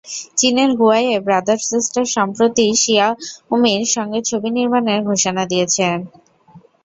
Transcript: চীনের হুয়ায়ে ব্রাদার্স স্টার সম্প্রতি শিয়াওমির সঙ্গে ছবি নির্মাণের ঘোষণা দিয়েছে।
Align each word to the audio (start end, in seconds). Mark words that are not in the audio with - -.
চীনের 0.37 0.69
হুয়ায়ে 0.77 1.15
ব্রাদার্স 1.19 1.69
স্টার 1.85 2.05
সম্প্রতি 2.15 2.65
শিয়াওমির 2.81 3.83
সঙ্গে 3.95 4.19
ছবি 4.29 4.49
নির্মাণের 4.57 4.99
ঘোষণা 5.09 5.43
দিয়েছে। 5.51 5.85